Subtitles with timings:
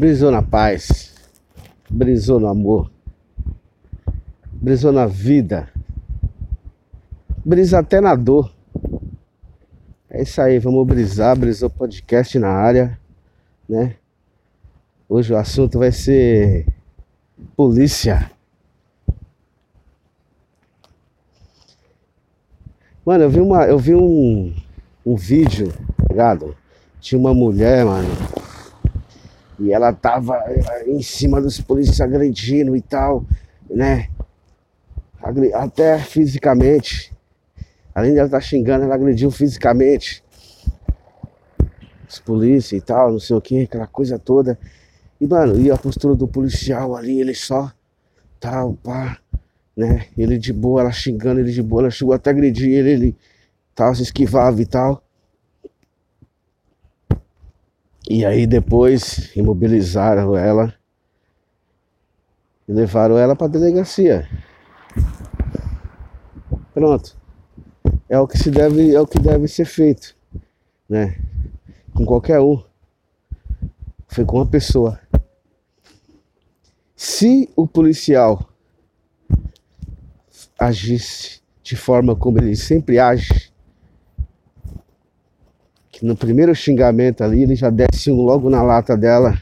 [0.00, 1.12] Brisou na paz.
[1.90, 2.90] Brisou no amor.
[4.50, 5.68] Brisou na vida.
[7.44, 8.50] Brisa até na dor.
[10.08, 12.98] É isso aí, vamos brisar, brisou podcast na área,
[13.68, 13.96] né?
[15.06, 16.66] Hoje o assunto vai ser
[17.54, 18.30] polícia.
[23.04, 24.54] Mano, eu vi uma, eu vi um,
[25.04, 26.56] um vídeo, tá ligado?
[27.02, 28.08] Tinha uma mulher, mano,
[29.60, 33.24] e ela tava eh, em cima dos polícias agredindo e tal,
[33.68, 34.08] né?
[35.54, 37.14] Até fisicamente.
[37.94, 40.24] Além de ela estar tá xingando, ela agrediu fisicamente.
[42.08, 44.58] Os polícias e tal, não sei o que, aquela coisa toda.
[45.20, 47.70] E, mano, e a postura do policial ali, ele só
[48.40, 49.18] tal, pá,
[49.76, 50.06] né?
[50.16, 53.16] Ele de boa, ela xingando, ele de boa, ela chegou até agredir ele, ele
[53.74, 55.04] tal, se esquivava e tal.
[58.10, 60.74] E aí depois imobilizaram ela
[62.66, 64.28] e levaram ela para delegacia.
[66.74, 67.16] Pronto.
[68.08, 70.16] É o que se deve, é o que deve ser feito,
[70.88, 71.20] né?
[71.94, 72.60] Com qualquer um.
[74.08, 74.98] Foi com uma pessoa.
[76.96, 78.50] Se o policial
[80.58, 83.49] agisse de forma como ele sempre age,
[86.00, 89.38] que no primeiro xingamento ali ele já desce logo na lata dela,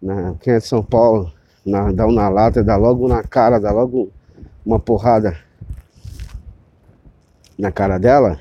[0.00, 1.30] na, quem é de São Paulo,
[1.64, 4.10] na, dá um na lata, dá logo na cara, dá logo
[4.64, 5.36] uma porrada
[7.58, 8.38] na cara dela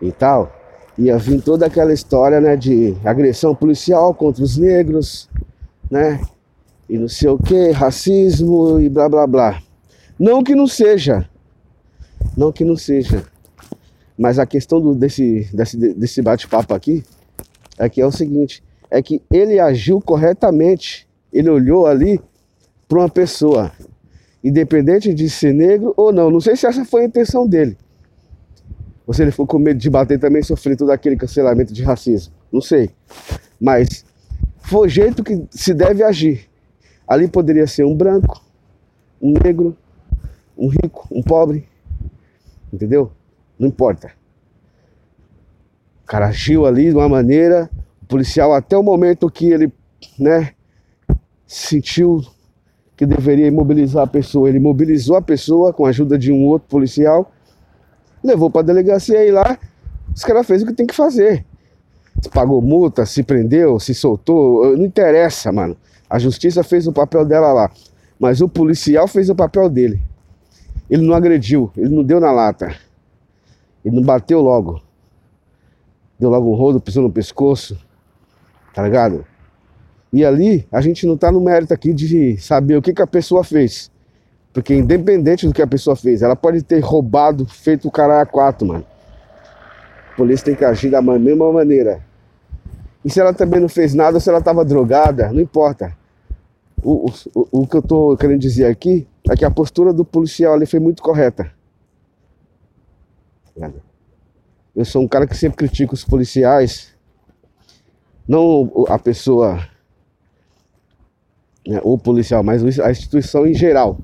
[0.00, 0.50] e tal,
[0.96, 5.28] ia vir toda aquela história né, de agressão policial contra os negros,
[5.90, 6.18] né?
[6.88, 9.62] E não sei o que, racismo e blá blá blá.
[10.18, 11.28] Não que não seja.
[12.34, 13.22] Não que não seja.
[14.18, 17.04] Mas a questão do, desse, desse, desse bate-papo aqui
[17.78, 21.06] é que é o seguinte: é que ele agiu corretamente.
[21.32, 22.20] Ele olhou ali
[22.88, 23.72] para uma pessoa,
[24.42, 26.30] independente de ser negro ou não.
[26.30, 27.76] Não sei se essa foi a intenção dele.
[29.06, 32.32] Ou se ele ficou com medo de bater também sofrer todo aquele cancelamento de racismo.
[32.50, 32.90] Não sei.
[33.60, 34.04] Mas
[34.58, 36.48] foi o jeito que se deve agir.
[37.06, 38.42] Ali poderia ser um branco,
[39.20, 39.76] um negro,
[40.56, 41.68] um rico, um pobre.
[42.72, 43.12] Entendeu?
[43.58, 44.12] Não importa.
[46.02, 47.68] O cara agiu ali de uma maneira,
[48.02, 49.72] o policial até o momento que ele,
[50.18, 50.52] né,
[51.46, 52.24] sentiu
[52.96, 56.68] que deveria imobilizar a pessoa, ele mobilizou a pessoa com a ajuda de um outro
[56.68, 57.30] policial,
[58.22, 59.58] levou para a delegacia e lá
[60.14, 61.44] os caras fez o que tem que fazer
[62.20, 65.76] se pagou multa, se prendeu, se soltou, não interessa, mano.
[66.08, 67.70] A justiça fez o papel dela lá.
[68.18, 70.00] Mas o policial fez o papel dele.
[70.88, 72.74] Ele não agrediu, ele não deu na lata.
[73.86, 74.82] Ele não bateu logo.
[76.18, 77.78] Deu logo um rodo, pisou no pescoço.
[78.74, 79.24] Tá ligado?
[80.12, 83.06] E ali, a gente não tá no mérito aqui de saber o que, que a
[83.06, 83.88] pessoa fez.
[84.52, 88.26] Porque independente do que a pessoa fez, ela pode ter roubado, feito o cara a
[88.26, 88.84] quatro, mano.
[90.12, 92.02] A polícia tem que agir da mesma maneira.
[93.04, 95.96] E se ela também não fez nada, se ela estava drogada, não importa.
[96.82, 100.54] O, o, o que eu estou querendo dizer aqui é que a postura do policial
[100.54, 101.54] ali foi muito correta.
[104.74, 106.94] Eu sou um cara que sempre critica os policiais,
[108.28, 109.66] não a pessoa,
[111.66, 113.98] né, o policial, mas a instituição em geral.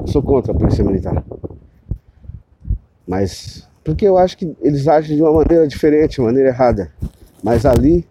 [0.00, 1.22] Eu sou contra a polícia militar.
[3.06, 6.92] Mas porque eu acho que eles agem de uma maneira diferente, uma maneira errada.
[7.42, 8.06] Mas ali,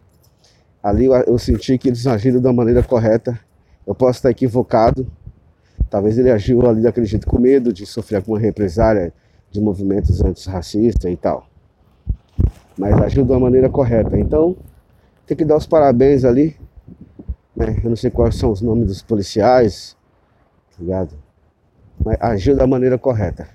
[0.81, 3.39] ali eu senti que eles agiram da maneira correta.
[3.85, 5.07] Eu posso estar equivocado.
[5.89, 9.13] Talvez ele agiu ali daquele jeito com medo de sofrer alguma represária
[9.51, 11.47] de movimentos antirracistas e tal.
[12.77, 14.17] Mas agiu de uma maneira correta.
[14.17, 14.55] Então,
[15.25, 16.55] tem que dar os parabéns ali.
[17.55, 17.79] Né?
[17.83, 19.97] Eu não sei quais são os nomes dos policiais,
[20.71, 21.15] tá ligado?
[22.03, 23.47] Mas agiu da maneira correta.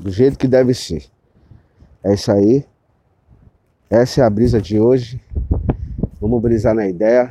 [0.00, 1.04] Do jeito que deve ser.
[2.02, 2.64] É isso aí.
[3.90, 5.20] Essa é a brisa de hoje.
[6.20, 7.30] Vamos brisar na ideia.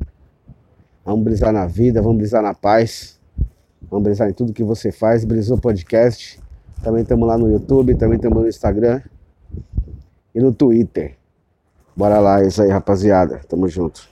[1.04, 3.20] Vamos brisar na vida, vamos brisar na paz.
[3.90, 5.26] Vamos brisar em tudo que você faz.
[5.26, 6.40] Brisou Podcast.
[6.84, 9.02] Também estamos lá no YouTube, também estamos no Instagram
[10.34, 11.16] e no Twitter.
[11.96, 13.42] Bora lá, é isso aí, rapaziada.
[13.48, 14.08] Tamo junto.